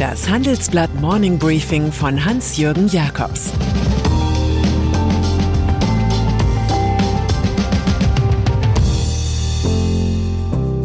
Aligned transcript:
Das 0.00 0.30
Handelsblatt 0.30 0.94
Morning 0.98 1.38
Briefing 1.38 1.92
von 1.92 2.24
Hans-Jürgen 2.24 2.88
Jakobs 2.88 3.52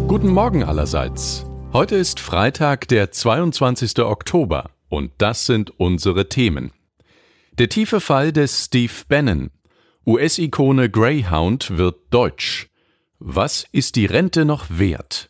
Guten 0.09 0.27
Morgen 0.27 0.65
allerseits. 0.65 1.45
Heute 1.71 1.95
ist 1.95 2.19
Freitag, 2.19 2.89
der 2.89 3.09
22. 3.09 3.99
Oktober 3.99 4.71
und 4.89 5.13
das 5.19 5.45
sind 5.45 5.71
unsere 5.79 6.27
Themen. 6.27 6.73
Der 7.57 7.69
tiefe 7.69 8.01
Fall 8.01 8.33
des 8.33 8.65
Steve 8.65 8.91
Bannon. 9.07 9.49
US-Ikone 10.05 10.89
Greyhound 10.89 11.77
wird 11.77 11.95
deutsch. 12.09 12.67
Was 13.19 13.65
ist 13.71 13.95
die 13.95 14.07
Rente 14.07 14.43
noch 14.43 14.65
wert? 14.67 15.29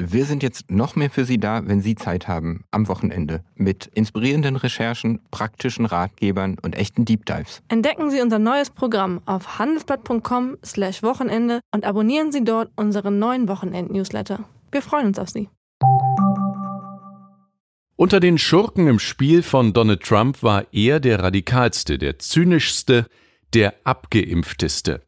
Wir 0.00 0.26
sind 0.26 0.44
jetzt 0.44 0.70
noch 0.70 0.94
mehr 0.94 1.10
für 1.10 1.24
Sie 1.24 1.38
da, 1.38 1.66
wenn 1.66 1.80
Sie 1.80 1.96
Zeit 1.96 2.28
haben, 2.28 2.62
am 2.70 2.86
Wochenende, 2.86 3.42
mit 3.56 3.86
inspirierenden 3.86 4.54
Recherchen, 4.54 5.18
praktischen 5.32 5.86
Ratgebern 5.86 6.56
und 6.62 6.76
echten 6.76 7.04
Deep 7.04 7.26
Dives. 7.26 7.62
Entdecken 7.66 8.08
Sie 8.08 8.20
unser 8.20 8.38
neues 8.38 8.70
Programm 8.70 9.20
auf 9.26 9.58
handelsblatt.com/wochenende 9.58 11.58
und 11.74 11.84
abonnieren 11.84 12.30
Sie 12.30 12.44
dort 12.44 12.70
unseren 12.76 13.18
neuen 13.18 13.48
Wochenend-Newsletter. 13.48 14.44
Wir 14.70 14.82
freuen 14.82 15.08
uns 15.08 15.18
auf 15.18 15.30
Sie. 15.30 15.48
Unter 17.96 18.20
den 18.20 18.38
Schurken 18.38 18.86
im 18.86 19.00
Spiel 19.00 19.42
von 19.42 19.72
Donald 19.72 20.04
Trump 20.04 20.44
war 20.44 20.64
er 20.70 21.00
der 21.00 21.24
radikalste, 21.24 21.98
der 21.98 22.20
zynischste, 22.20 23.06
der 23.52 23.74
abgeimpfteste. 23.82 25.02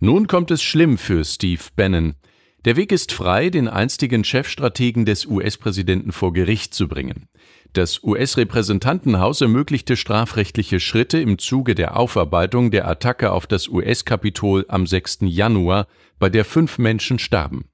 Nun 0.00 0.26
kommt 0.26 0.50
es 0.50 0.60
schlimm 0.60 0.98
für 0.98 1.24
Steve 1.24 1.62
Bannon. 1.76 2.16
Der 2.64 2.76
Weg 2.76 2.92
ist 2.92 3.12
frei, 3.12 3.50
den 3.50 3.68
einstigen 3.68 4.24
Chefstrategen 4.24 5.04
des 5.04 5.26
US-Präsidenten 5.26 6.12
vor 6.12 6.32
Gericht 6.32 6.72
zu 6.72 6.88
bringen. 6.88 7.28
Das 7.74 8.02
US-Repräsentantenhaus 8.02 9.42
ermöglichte 9.42 9.96
strafrechtliche 9.96 10.80
Schritte 10.80 11.18
im 11.18 11.38
Zuge 11.38 11.74
der 11.74 11.98
Aufarbeitung 11.98 12.70
der 12.70 12.88
Attacke 12.88 13.32
auf 13.32 13.46
das 13.46 13.68
US-Kapitol 13.68 14.64
am 14.68 14.86
6. 14.86 15.18
Januar, 15.22 15.88
bei 16.18 16.30
der 16.30 16.46
fünf 16.46 16.78
Menschen 16.78 17.18
starben. 17.18 17.66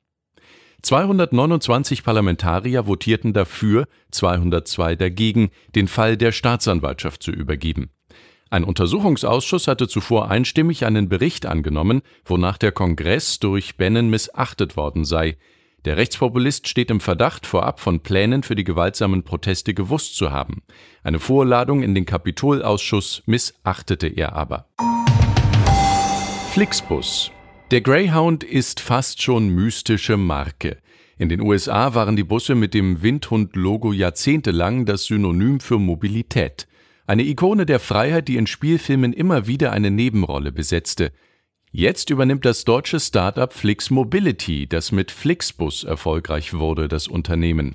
229 0.82 2.02
Parlamentarier 2.02 2.84
votierten 2.84 3.32
dafür, 3.32 3.86
202 4.10 4.96
dagegen, 4.96 5.50
den 5.76 5.86
Fall 5.86 6.16
der 6.16 6.32
Staatsanwaltschaft 6.32 7.22
zu 7.22 7.30
übergeben. 7.30 7.90
Ein 8.52 8.64
Untersuchungsausschuss 8.64 9.68
hatte 9.68 9.86
zuvor 9.86 10.28
einstimmig 10.28 10.84
einen 10.84 11.08
Bericht 11.08 11.46
angenommen, 11.46 12.02
wonach 12.24 12.58
der 12.58 12.72
Kongress 12.72 13.38
durch 13.38 13.76
Bannon 13.76 14.10
missachtet 14.10 14.76
worden 14.76 15.04
sei. 15.04 15.36
Der 15.84 15.96
Rechtspopulist 15.96 16.66
steht 16.66 16.90
im 16.90 16.98
Verdacht, 16.98 17.46
vorab 17.46 17.78
von 17.78 18.00
Plänen 18.00 18.42
für 18.42 18.56
die 18.56 18.64
gewaltsamen 18.64 19.22
Proteste 19.22 19.72
gewusst 19.72 20.16
zu 20.16 20.32
haben. 20.32 20.62
Eine 21.04 21.20
Vorladung 21.20 21.84
in 21.84 21.94
den 21.94 22.06
Kapitolausschuss 22.06 23.22
missachtete 23.24 24.08
er 24.08 24.34
aber. 24.34 24.66
Flixbus. 26.50 27.30
Der 27.70 27.82
Greyhound 27.82 28.42
ist 28.42 28.80
fast 28.80 29.22
schon 29.22 29.50
mystische 29.50 30.16
Marke. 30.16 30.78
In 31.18 31.28
den 31.28 31.40
USA 31.40 31.94
waren 31.94 32.16
die 32.16 32.24
Busse 32.24 32.56
mit 32.56 32.74
dem 32.74 33.00
Windhund-Logo 33.00 33.92
jahrzehntelang 33.92 34.86
das 34.86 35.04
Synonym 35.04 35.60
für 35.60 35.78
Mobilität. 35.78 36.66
Eine 37.10 37.24
Ikone 37.24 37.66
der 37.66 37.80
Freiheit, 37.80 38.28
die 38.28 38.36
in 38.36 38.46
Spielfilmen 38.46 39.12
immer 39.12 39.48
wieder 39.48 39.72
eine 39.72 39.90
Nebenrolle 39.90 40.52
besetzte. 40.52 41.10
Jetzt 41.72 42.10
übernimmt 42.10 42.44
das 42.44 42.64
deutsche 42.64 43.00
Startup 43.00 43.52
Flix 43.52 43.90
Mobility, 43.90 44.68
das 44.68 44.92
mit 44.92 45.10
Flixbus 45.10 45.82
erfolgreich 45.82 46.54
wurde, 46.54 46.86
das 46.86 47.08
Unternehmen. 47.08 47.74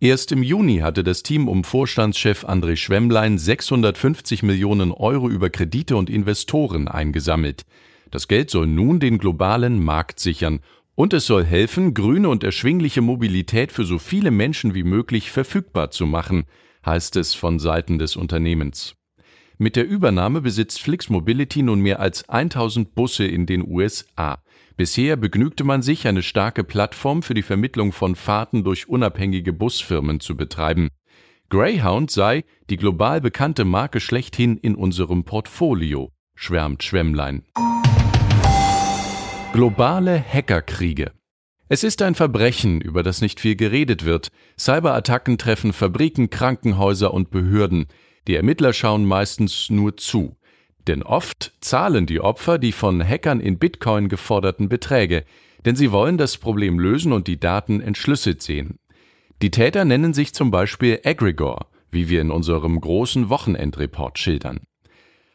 Erst 0.00 0.32
im 0.32 0.42
Juni 0.42 0.78
hatte 0.78 1.04
das 1.04 1.22
Team 1.22 1.46
um 1.46 1.62
Vorstandschef 1.62 2.46
André 2.46 2.76
Schwemmlein 2.76 3.36
650 3.36 4.42
Millionen 4.42 4.92
Euro 4.92 5.28
über 5.28 5.50
Kredite 5.50 5.94
und 5.94 6.08
Investoren 6.08 6.88
eingesammelt. 6.88 7.66
Das 8.10 8.28
Geld 8.28 8.48
soll 8.48 8.66
nun 8.66 8.98
den 8.98 9.18
globalen 9.18 9.84
Markt 9.84 10.20
sichern 10.20 10.60
und 10.94 11.12
es 11.12 11.26
soll 11.26 11.44
helfen, 11.44 11.92
grüne 11.92 12.30
und 12.30 12.42
erschwingliche 12.42 13.02
Mobilität 13.02 13.72
für 13.72 13.84
so 13.84 13.98
viele 13.98 14.30
Menschen 14.30 14.74
wie 14.74 14.84
möglich 14.84 15.30
verfügbar 15.30 15.90
zu 15.90 16.06
machen 16.06 16.46
heißt 16.84 17.16
es 17.16 17.34
von 17.34 17.58
Seiten 17.58 17.98
des 17.98 18.16
Unternehmens. 18.16 18.94
Mit 19.56 19.76
der 19.76 19.86
Übernahme 19.86 20.40
besitzt 20.40 20.80
Flix 20.80 21.08
Mobility 21.08 21.62
nun 21.62 21.80
mehr 21.80 22.00
als 22.00 22.28
1000 22.28 22.94
Busse 22.94 23.24
in 23.24 23.46
den 23.46 23.66
USA. 23.66 24.42
Bisher 24.76 25.16
begnügte 25.16 25.62
man 25.62 25.82
sich, 25.82 26.08
eine 26.08 26.22
starke 26.22 26.64
Plattform 26.64 27.22
für 27.22 27.34
die 27.34 27.42
Vermittlung 27.42 27.92
von 27.92 28.16
Fahrten 28.16 28.64
durch 28.64 28.88
unabhängige 28.88 29.52
Busfirmen 29.52 30.18
zu 30.18 30.36
betreiben. 30.36 30.88
Greyhound 31.50 32.10
sei 32.10 32.44
die 32.68 32.76
global 32.76 33.20
bekannte 33.20 33.64
Marke 33.64 34.00
schlechthin 34.00 34.56
in 34.56 34.74
unserem 34.74 35.24
Portfolio, 35.24 36.10
schwärmt 36.34 36.82
Schwemmlein. 36.82 37.44
Globale 39.52 40.20
Hackerkriege 40.20 41.12
es 41.68 41.82
ist 41.82 42.02
ein 42.02 42.14
Verbrechen, 42.14 42.80
über 42.80 43.02
das 43.02 43.22
nicht 43.22 43.40
viel 43.40 43.56
geredet 43.56 44.04
wird. 44.04 44.28
Cyberattacken 44.58 45.38
treffen 45.38 45.72
Fabriken, 45.72 46.28
Krankenhäuser 46.28 47.14
und 47.14 47.30
Behörden. 47.30 47.86
Die 48.28 48.34
Ermittler 48.34 48.72
schauen 48.72 49.06
meistens 49.06 49.70
nur 49.70 49.96
zu. 49.96 50.36
Denn 50.86 51.02
oft 51.02 51.54
zahlen 51.60 52.04
die 52.04 52.20
Opfer 52.20 52.58
die 52.58 52.72
von 52.72 53.02
Hackern 53.02 53.40
in 53.40 53.58
Bitcoin 53.58 54.08
geforderten 54.08 54.68
Beträge, 54.68 55.24
denn 55.64 55.76
sie 55.76 55.90
wollen 55.92 56.18
das 56.18 56.36
Problem 56.36 56.78
lösen 56.78 57.12
und 57.12 57.26
die 57.26 57.40
Daten 57.40 57.80
entschlüsselt 57.80 58.42
sehen. 58.42 58.78
Die 59.40 59.50
Täter 59.50 59.86
nennen 59.86 60.12
sich 60.12 60.34
zum 60.34 60.50
Beispiel 60.50 61.00
Egregor, 61.02 61.68
wie 61.90 62.10
wir 62.10 62.20
in 62.20 62.30
unserem 62.30 62.78
großen 62.78 63.30
Wochenendreport 63.30 64.18
schildern. 64.18 64.60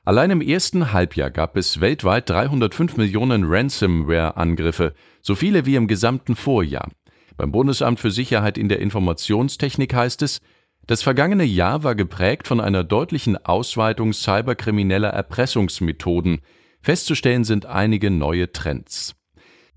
Allein 0.10 0.32
im 0.32 0.42
ersten 0.42 0.92
Halbjahr 0.92 1.30
gab 1.30 1.56
es 1.56 1.82
weltweit 1.82 2.28
305 2.32 2.98
Millionen 2.98 3.44
Ransomware-Angriffe, 3.44 4.96
so 5.22 5.36
viele 5.36 5.68
wie 5.68 5.76
im 5.76 5.88
gesamten 5.88 6.36
Vorjahr. 6.36 6.90
Beim 7.38 7.52
Bundesamt 7.52 8.00
für 8.00 8.10
Sicherheit 8.10 8.58
in 8.58 8.70
der 8.70 8.80
Informationstechnik 8.80 9.94
heißt 9.94 10.24
es, 10.24 10.40
das 10.88 11.04
vergangene 11.04 11.44
Jahr 11.44 11.84
war 11.84 11.94
geprägt 11.94 12.48
von 12.48 12.60
einer 12.60 12.84
deutlichen 12.84 13.38
Ausweitung 13.38 14.12
cyberkrimineller 14.12 15.10
Erpressungsmethoden. 15.10 16.42
Festzustellen 16.82 17.44
sind 17.44 17.68
einige 17.68 18.10
neue 18.10 18.52
Trends. 18.52 19.14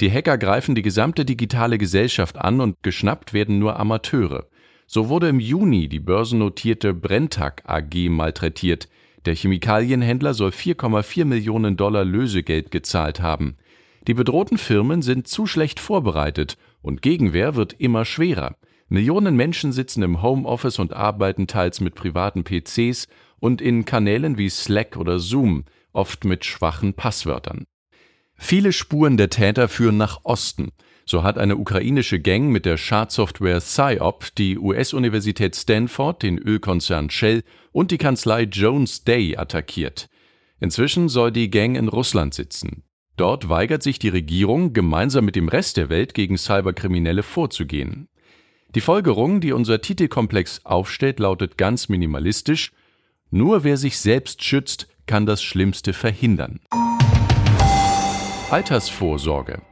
Die 0.00 0.10
Hacker 0.10 0.38
greifen 0.38 0.74
die 0.74 0.80
gesamte 0.80 1.26
digitale 1.26 1.76
Gesellschaft 1.76 2.38
an 2.38 2.62
und 2.62 2.82
geschnappt 2.82 3.34
werden 3.34 3.58
nur 3.58 3.78
Amateure. 3.78 4.46
So 4.86 5.10
wurde 5.10 5.28
im 5.28 5.40
Juni 5.40 5.90
die 5.90 6.00
börsennotierte 6.00 6.94
Brenntag 6.94 7.64
AG 7.66 8.08
malträtiert. 8.08 8.88
Der 9.24 9.34
Chemikalienhändler 9.34 10.34
soll 10.34 10.50
4,4 10.50 11.24
Millionen 11.24 11.76
Dollar 11.76 12.04
Lösegeld 12.04 12.70
gezahlt 12.70 13.20
haben. 13.20 13.56
Die 14.08 14.14
bedrohten 14.14 14.58
Firmen 14.58 15.00
sind 15.00 15.28
zu 15.28 15.46
schlecht 15.46 15.78
vorbereitet 15.78 16.56
und 16.80 17.02
Gegenwehr 17.02 17.54
wird 17.54 17.74
immer 17.74 18.04
schwerer. 18.04 18.56
Millionen 18.88 19.36
Menschen 19.36 19.72
sitzen 19.72 20.02
im 20.02 20.22
Homeoffice 20.22 20.78
und 20.78 20.92
arbeiten 20.92 21.46
teils 21.46 21.80
mit 21.80 21.94
privaten 21.94 22.42
PCs 22.44 23.06
und 23.38 23.62
in 23.62 23.84
Kanälen 23.84 24.38
wie 24.38 24.50
Slack 24.50 24.96
oder 24.96 25.18
Zoom, 25.18 25.64
oft 25.92 26.24
mit 26.24 26.44
schwachen 26.44 26.94
Passwörtern. 26.94 27.64
Viele 28.34 28.72
Spuren 28.72 29.16
der 29.16 29.30
Täter 29.30 29.68
führen 29.68 29.96
nach 29.96 30.24
Osten. 30.24 30.72
So 31.04 31.22
hat 31.22 31.36
eine 31.36 31.56
ukrainische 31.56 32.20
Gang 32.20 32.50
mit 32.50 32.64
der 32.64 32.76
Schadsoftware 32.76 33.60
PsyOp 33.60 34.34
die 34.36 34.58
US-Universität 34.58 35.56
Stanford, 35.56 36.22
den 36.22 36.38
Ölkonzern 36.38 37.10
Shell 37.10 37.42
und 37.72 37.90
die 37.90 37.98
Kanzlei 37.98 38.42
Jones 38.42 39.04
Day 39.04 39.36
attackiert. 39.36 40.08
Inzwischen 40.60 41.08
soll 41.08 41.32
die 41.32 41.50
Gang 41.50 41.76
in 41.76 41.88
Russland 41.88 42.34
sitzen. 42.34 42.84
Dort 43.16 43.48
weigert 43.48 43.82
sich 43.82 43.98
die 43.98 44.08
Regierung, 44.08 44.72
gemeinsam 44.72 45.24
mit 45.24 45.36
dem 45.36 45.48
Rest 45.48 45.76
der 45.76 45.90
Welt 45.90 46.14
gegen 46.14 46.38
Cyberkriminelle 46.38 47.22
vorzugehen. 47.22 48.08
Die 48.74 48.80
Folgerung, 48.80 49.40
die 49.40 49.52
unser 49.52 49.80
Titelkomplex 49.80 50.64
aufstellt, 50.64 51.18
lautet 51.18 51.58
ganz 51.58 51.88
minimalistisch 51.88 52.72
Nur 53.30 53.64
wer 53.64 53.76
sich 53.76 53.98
selbst 53.98 54.42
schützt, 54.44 54.88
kann 55.06 55.26
das 55.26 55.42
Schlimmste 55.42 55.92
verhindern. 55.92 56.60
Altersvorsorge 58.50 59.62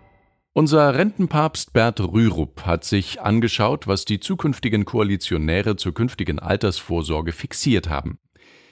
unser 0.53 0.95
Rentenpapst 0.95 1.73
Bert 1.73 2.01
Rürup 2.01 2.67
hat 2.67 2.85
sich 2.85 3.21
angeschaut, 3.21 3.87
was 3.87 4.05
die 4.05 4.21
zukünftigen 4.21 4.85
Koalitionäre 4.85 5.77
zur 5.77 5.95
künftigen 5.95 6.39
Altersvorsorge 6.39 7.33
fixiert 7.33 7.89
haben. 7.89 8.19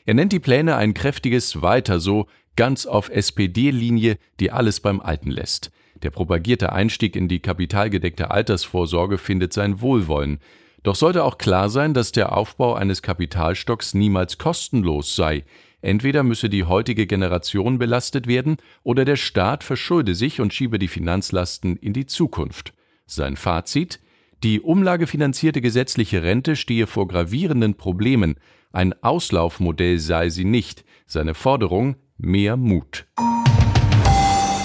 Er 0.05 0.15
nennt 0.15 0.33
die 0.33 0.41
Pläne 0.41 0.77
ein 0.77 0.95
kräftiges 0.95 1.61
Weiter 1.63 2.01
so, 2.01 2.27
ganz 2.57 2.87
auf 2.87 3.11
SPD-Linie, 3.11 4.19
die 4.41 4.51
alles 4.51 4.81
beim 4.81 5.01
Alten 5.01 5.31
lässt. 5.31 5.71
Der 6.03 6.11
propagierte 6.11 6.73
Einstieg 6.73 7.15
in 7.15 7.29
die 7.29 7.41
kapitalgedeckte 7.41 8.31
Altersvorsorge 8.31 9.19
findet 9.19 9.53
sein 9.53 9.81
Wohlwollen. 9.81 10.39
Doch 10.83 10.95
sollte 10.95 11.25
auch 11.25 11.39
klar 11.39 11.71
sein, 11.71 11.93
dass 11.93 12.13
der 12.13 12.37
Aufbau 12.37 12.75
eines 12.75 13.03
Kapitalstocks 13.03 13.95
niemals 13.95 14.39
kostenlos 14.39 15.15
sei. 15.15 15.45
Entweder 15.81 16.23
müsse 16.23 16.49
die 16.49 16.65
heutige 16.65 17.07
Generation 17.07 17.79
belastet 17.79 18.27
werden 18.27 18.57
oder 18.83 19.05
der 19.05 19.17
Staat 19.17 19.63
verschulde 19.63 20.15
sich 20.15 20.41
und 20.41 20.53
schiebe 20.53 20.79
die 20.79 20.89
Finanzlasten 20.89 21.77
in 21.77 21.93
die 21.93 22.07
Zukunft. 22.07 22.75
Sein 23.07 23.37
Fazit 23.37 24.01
Die 24.43 24.61
umlagefinanzierte 24.61 25.61
gesetzliche 25.61 26.23
Rente 26.23 26.57
stehe 26.57 26.87
vor 26.87 27.09
gravierenden 27.09 27.75
Problemen, 27.75 28.37
ein 28.73 28.95
Auslaufmodell 29.03 29.99
sei 29.99 30.29
sie 30.29 30.45
nicht, 30.45 30.85
seine 31.07 31.35
Forderung 31.35 31.97
mehr 32.19 32.57
Mut. 32.57 33.07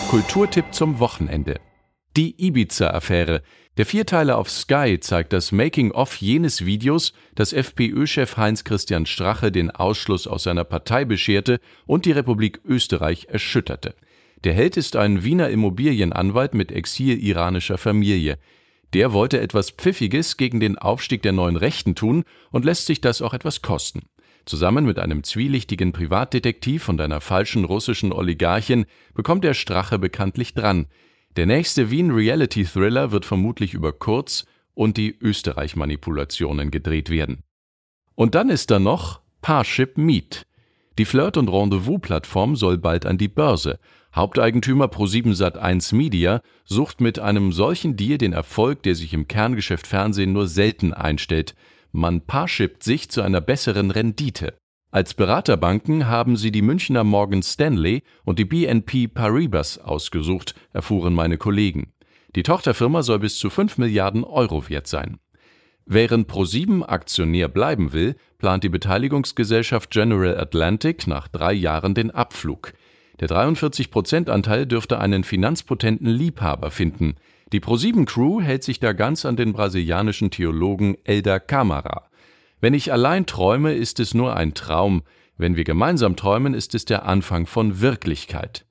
Kulturtipp 0.10 0.66
zum 0.72 1.00
Wochenende. 1.00 1.60
Die 2.16 2.36
Ibiza-Affäre. 2.38 3.42
Der 3.78 3.88
Vierteiler 3.88 4.38
auf 4.38 4.52
Sky 4.52 5.00
zeigt 5.00 5.34
das 5.34 5.52
Making-of 5.52 6.18
jenes 6.18 6.64
Videos, 6.64 7.12
das 7.34 7.54
FPÖ-Chef 7.54 8.38
Heinz-Christian 8.38 9.08
Strache 9.08 9.52
den 9.52 9.72
Ausschluss 9.72 10.28
aus 10.28 10.44
seiner 10.44 10.64
Partei 10.64 11.06
bescherte 11.06 11.60
und 11.88 12.06
die 12.06 12.12
Republik 12.12 12.62
Österreich 12.66 13.26
erschütterte. 13.30 13.96
Der 14.44 14.54
Held 14.54 14.78
ist 14.78 14.96
ein 14.96 15.24
Wiener 15.24 15.50
Immobilienanwalt 15.50 16.54
mit 16.54 16.72
exil-iranischer 16.72 17.80
Familie. 17.80 18.38
Der 18.94 19.12
wollte 19.12 19.42
etwas 19.42 19.72
Pfiffiges 19.72 20.38
gegen 20.38 20.60
den 20.60 20.78
Aufstieg 20.78 21.24
der 21.24 21.32
neuen 21.32 21.56
Rechten 21.56 21.96
tun 21.96 22.26
und 22.52 22.66
lässt 22.66 22.86
sich 22.86 23.02
das 23.02 23.24
auch 23.24 23.34
etwas 23.34 23.64
kosten. 23.64 24.04
Zusammen 24.46 24.86
mit 24.86 25.00
einem 25.00 25.24
zwielichtigen 25.24 25.94
Privatdetektiv 25.94 26.90
und 26.90 27.02
einer 27.02 27.22
falschen 27.22 27.66
russischen 27.66 28.14
Oligarchin 28.14 28.86
bekommt 29.16 29.46
er 29.46 29.56
Strache 29.56 29.98
bekanntlich 29.98 30.54
dran. 30.54 30.86
Der 31.36 31.48
nächste 31.48 31.90
Wien-Reality-Thriller 31.90 33.12
wird 33.12 33.26
vermutlich 33.26 33.74
über 33.74 33.92
Kurz 33.92 34.46
und 34.76 34.98
die 34.98 35.18
Österreich-Manipulationen 35.20 36.70
gedreht 36.70 37.10
werden. 37.10 37.42
Und 38.14 38.36
dann 38.36 38.50
ist 38.50 38.70
da 38.70 38.78
noch 38.78 39.22
Parship 39.42 39.98
Meet. 39.98 40.46
Die 41.00 41.06
Flirt- 41.06 41.38
und 41.38 41.50
Rendezvous-Plattform 41.50 42.56
soll 42.56 42.78
bald 42.78 43.08
an 43.08 43.18
die 43.18 43.30
Börse. 43.30 43.80
Haupteigentümer 44.16 44.86
Pro7 44.86 45.36
Sat1 45.36 45.96
Media 45.96 46.42
sucht 46.66 47.02
mit 47.02 47.18
einem 47.18 47.52
solchen 47.52 47.96
Deal 47.96 48.20
den 48.20 48.34
Erfolg, 48.34 48.84
der 48.84 48.94
sich 48.94 49.12
im 49.12 49.28
Kerngeschäft 49.28 49.88
Fernsehen 49.88 50.34
nur 50.34 50.48
selten 50.48 50.94
einstellt. 50.94 51.56
Man 51.92 52.22
parshippt 52.22 52.84
sich 52.84 53.10
zu 53.10 53.24
einer 53.24 53.42
besseren 53.42 53.90
Rendite. 53.90 54.54
Als 54.94 55.16
Beraterbanken 55.16 56.06
haben 56.06 56.38
sie 56.38 56.52
die 56.52 56.62
Münchner 56.62 57.04
Morgan 57.04 57.42
Stanley 57.42 58.04
und 58.26 58.38
die 58.38 58.46
BNP 58.46 59.08
Paribas 59.08 59.80
ausgesucht, 59.80 60.54
erfuhren 60.72 61.16
meine 61.16 61.40
Kollegen. 61.40 61.94
Die 62.36 62.44
Tochterfirma 62.44 63.02
soll 63.02 63.18
bis 63.18 63.40
zu 63.40 63.50
5 63.50 63.80
Milliarden 63.80 64.24
Euro 64.24 64.70
wert 64.70 64.86
sein. 64.86 65.18
Während 65.88 66.28
ProSieben 66.28 66.84
Aktionär 66.84 67.48
bleiben 67.48 67.92
will, 67.92 68.16
plant 68.38 68.64
die 68.64 68.70
Beteiligungsgesellschaft 68.70 69.90
General 69.90 70.38
Atlantic 70.40 71.08
nach 71.08 71.28
drei 71.28 71.54
Jahren 71.54 71.96
den 71.96 72.12
Abflug. 72.12 72.74
Der 73.20 73.30
43%-Anteil 73.30 74.68
dürfte 74.68 75.00
einen 75.00 75.24
finanzpotenten 75.24 76.08
Liebhaber 76.08 76.70
finden. 76.70 77.16
Die 77.52 77.62
ProSieben-Crew 77.62 78.42
hält 78.42 78.62
sich 78.64 78.80
da 78.80 78.94
ganz 78.94 79.26
an 79.26 79.38
den 79.38 79.54
brasilianischen 79.54 80.30
Theologen 80.30 80.98
Elder 81.04 81.40
Camara. 81.40 82.12
Wenn 82.64 82.74
ich 82.74 82.94
allein 82.94 83.26
träume, 83.26 83.74
ist 83.74 84.00
es 84.00 84.14
nur 84.14 84.38
ein 84.38 84.54
Traum. 84.54 85.04
Wenn 85.36 85.58
wir 85.58 85.66
gemeinsam 85.66 86.16
träumen, 86.16 86.54
ist 86.54 86.74
es 86.76 86.86
der 86.86 87.04
Anfang 87.06 87.46
von 87.46 87.82
Wirklichkeit. 87.82 88.66